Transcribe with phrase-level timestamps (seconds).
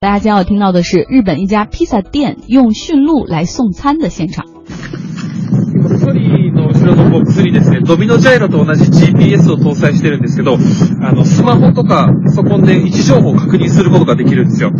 [0.00, 4.57] 大家将要听到的是日本一家披萨店用驯鹿来送餐的现场。
[6.97, 10.57] ソリの後ろのボックスにですね、ドミノジャイロと同じ GPS を搭載してるんですけど、
[11.01, 14.71] あの、スマホとかパソコンで位置情報を確認することができるんですよ。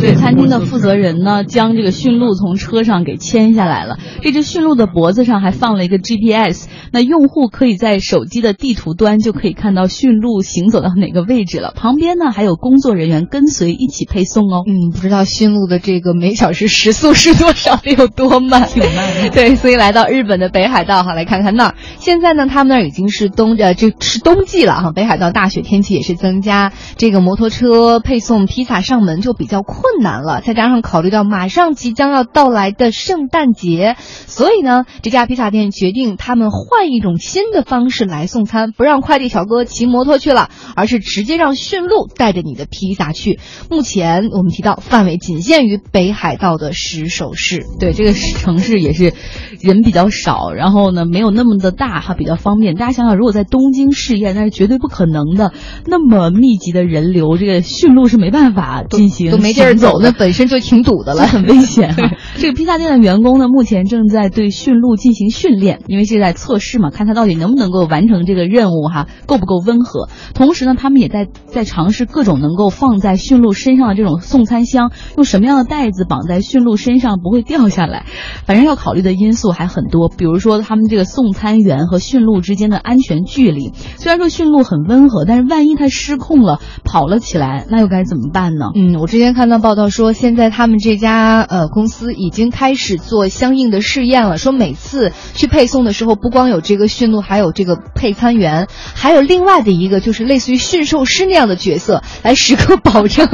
[0.00, 3.98] 对，餐厅的负责人呢，将这个驯鹿从车上给牵下来了。
[4.22, 11.72] 这只驯鹿的脖子上还放了一个 GPS，那用户可以在手机的地图端就可以看到驯鹿行走到哪个位置了。
[11.74, 14.62] 旁边呢还有工作人员跟随一起配送哦。
[14.66, 18.66] 嗯，不知道驯鹿的这个每小时时速是多少，得有多慢？
[18.68, 19.30] 挺慢的。
[19.30, 21.75] 对，所以来到日本的北海道哈，来看看 那儿。
[21.99, 24.91] 现在呢，他们那儿已经是冬呃，这是冬季了哈。
[24.91, 30.41] 北海道大雪天气也是增加，这个摩托车配送披萨上门就比较困难了。
[30.41, 43.39] 再加上考虑到马上即将要到来的圣诞节，所以呢，这家披萨店决定他们换一种新的方式来送餐，不让快递小哥骑摩托去了，而是直接让驯鹿带着你的披萨去。
[43.69, 47.65] 目前我们提到范围仅限于北海道的石首市。
[47.79, 49.13] 对，这个城市也是
[49.61, 52.75] 人比较少，然后呢没有那么的大哈，比较方便。
[52.75, 55.53] 大家想想，如果在东京试验，那是绝对不可能的，
[55.85, 62.11] 那么密集的人流，这个驯鹿是没办法进行都没地儿走，那本身就挺堵的了， 很危险哈。
[62.37, 70.09] 这个披萨店的员工呢，目前正在对驯鹿进行训练，因为是在测试嘛，看它到底能不能够完成这个任务哈，够不够温和。
[70.33, 78.05] 同时呢，他们也在在尝试各种能够放在驯鹿身上的这种送餐箱，用什么样的袋子绑在驯鹿身上不会掉下来。
[78.45, 83.71] 反正要考虑的因素还很多，比如说他们这个送餐员和驯鹿之间的安全距离。
[83.97, 88.71] 虽然说驯鹿很温和，但是万一它失控了跑了起来，那又该怎么办呢？
[88.75, 103.27] 嗯，我之前看到报道说，现在他们这家呃公司经开始做相应的试验了，说每次去配送的时候，不光有这个驯鹿，还有这个配餐员，还有另外的一个就是类似于驯兽师那样的角色，来时刻保证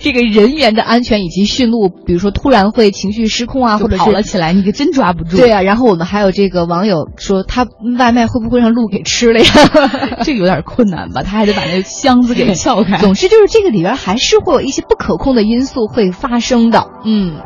[0.00, 5.36] 这个人员的安全以及驯鹿，比如说突然会情绪失控啊，或者跑了起来，你可真抓不住。
[5.36, 7.66] 对啊，然后我们还有这个网友说，他
[7.98, 9.46] 外卖会不会让鹿给吃了呀？
[10.22, 11.22] 这个有点困难吧？
[11.22, 12.98] 他还得把那个箱子给撬开。
[12.98, 16.86] 总之就是这个里边还是会有一些不可控的因素会发生的。
[17.04, 17.40] 嗯，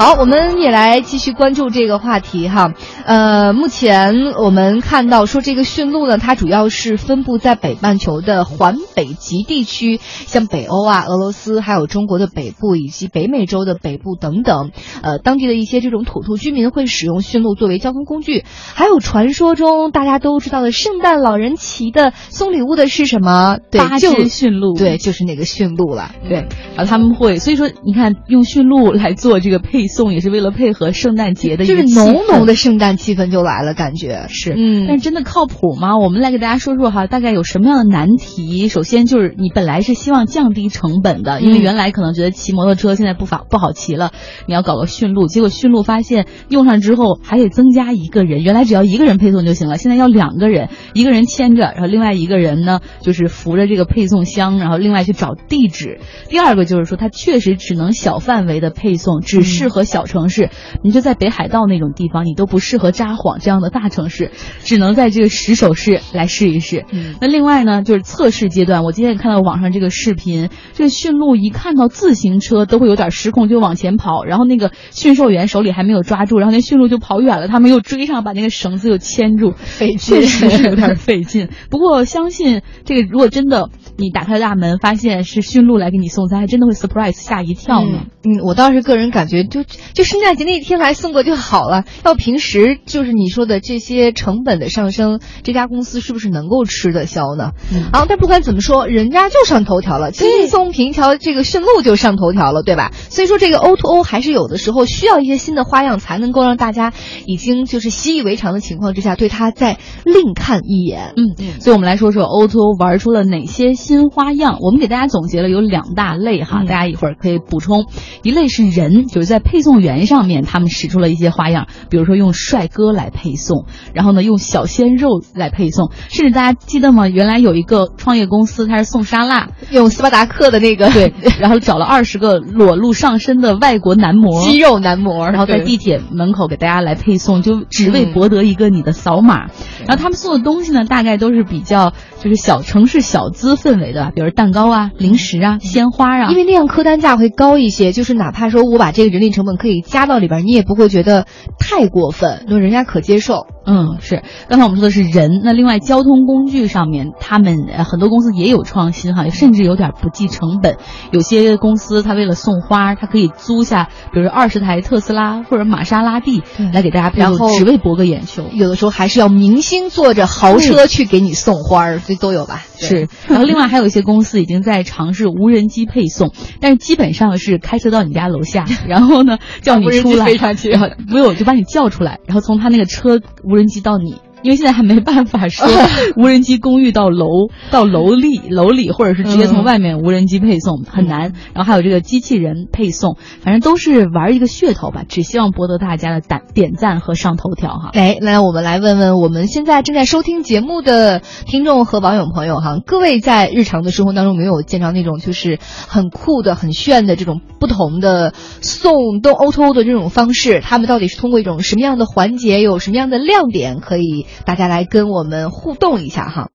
[0.00, 2.72] 好，我们也来继续关注这个话题哈。
[3.10, 14.70] 呃，目前我们看到说这个驯鹿呢，它主要是分布在北半球的环北极地区，像北欧啊、俄罗斯，还有中国的北部以及北美洲的北部等等。
[15.02, 18.44] 呃，当地的一些这种土著居民会使用驯鹿作为交通工具。
[18.74, 23.58] 还有传说中大家都知道的圣诞老人骑的送礼物的是什么？
[23.72, 24.74] 对，八只驯鹿。
[24.74, 26.12] 对，就是那个驯鹿了。
[26.28, 26.46] 对，
[26.76, 34.54] 然 后他们会，所以说你看，用驯鹿来做这个配送，也是为了配合圣诞节的就是浓浓的圣诞气氛就来了，感觉是。
[34.56, 35.96] 嗯，但是真的靠谱吗？
[35.96, 38.68] 我们来给大家说说哈，大概有什么样的难题？
[38.68, 44.12] 首先就是你本来是希望降低成本的，因为原来可能觉得骑摩托车现在不法不好骑了，
[44.46, 56.00] 你要搞个驯鹿，结果驯鹿发现用上之后还得增加一个人，原来只要一个人配送就行了，现在要两个人，一个人牵着，然后另外一个人呢就是扶着这个配送箱，然后另外去找地址。
[56.28, 60.50] 第二个就是说，它确实只能小范围的配送，只适合小城市。
[60.82, 64.30] 你就在北海道那种地方，你都不适合札幌这样的大城市，
[64.60, 66.86] 只能在这个石首市来试一试。
[67.20, 81.48] 那另外呢，就是测试阶段，我今天也看到网上这个视频，这个驯鹿一看到自行车都会有点失控，就往前跑，然后那个驯兽员手里还没有抓住，然后那驯鹿就跑远了，他们又追上，把那个绳子又牵住，费确实是有点费劲。
[81.68, 88.04] 不过相信这个，如果真的你打开大门发现是驯鹿来给你送餐，还真的会 surprise 吓一跳呢。
[88.24, 91.84] 嗯，我倒是个人感觉，就就圣诞节那一天来送过就好了。
[92.04, 97.52] 要平时就是你说的这些成本的上升，这家公司是不是能够吃得消呢？
[97.72, 102.90] 嗯、啊，但不管怎么说，人家就上头条了，轻轻松平条这个顺路就上头条了，对吧？
[103.10, 106.92] 所以说这个 O to O 还是有的时候需要一些新的花样，才能够让大家
[107.26, 111.14] 已经就是习以为常的情况之下，对它再另看一眼。
[111.16, 114.58] 嗯嗯，所以我们来说说 O to O 玩出了哪些新花样。
[114.60, 117.86] 我们给大家总结了有两大类哈，大家一会儿可以补充。
[118.22, 127.08] 一类是人，就是在配送员上面，他们使出了一些花样，比如说用帅哥来配送，然后呢用小鲜肉来配送，甚至大家记得吗？
[127.08, 139.48] 原来有一个创业公司，他是送沙拉，用斯巴达克的那个对，然后找了二十个裸露上身的外国男模，肌肉男模，然后在地铁门口给大家来配送，就只为博得一个你的扫码。
[139.90, 151.26] 然后他们送的东西呢，大概都是比较就是小城市小资氛围的，比如蛋糕啊、零食啊、鲜花啊，因为那样客单价会高一些，就是哪怕说我把这个人力成本可以加到里边，你也不会觉得
[151.58, 153.48] 太过分，那人家可接受。
[153.72, 154.24] 嗯，是。
[154.48, 160.76] 刚才我们说的是人，那另外交通工具上面，他们很多公司也有创新哈，甚至有点不计成本。
[161.12, 168.46] 有些公司他为了送花，它可以租下，比如说二十台特斯拉或者玛莎拉蒂来给大家，配送只为博个眼球。
[168.52, 172.64] 有的时候还是要明星坐着豪车去给你送花，这都有吧？
[172.86, 173.08] 是。
[173.28, 180.26] 然后另外还有一些公司已经在尝试无人机配送， 但是基本上是开车到你家楼下， 然后呢叫你出来，
[180.70, 184.16] 然后没有就把你叫出来，然后从他那个车无人机到你。
[184.42, 185.66] 因为现在还没办法说
[186.16, 187.26] 无人机公寓到楼
[187.70, 191.32] 到楼里楼里，或者是直接从外面无人机配送很难。
[191.52, 197.90] 然后还有这个机器人配送，反正都是玩一个噱头吧，只希望博得大家的点点赞和上头条哈。
[197.92, 205.58] 哎，那我们来问问我们现在正在收听节目的听众和网友朋友哈，各位在日常的生活当中没有见到那种就是
[205.88, 214.26] 很酷的、很炫的这种不同的送都 O to O 的这种方式，他们到底是通过一种什么样的环节，有什么样的亮点可以？
[214.44, 216.48] 大家来跟我们互动一下哈。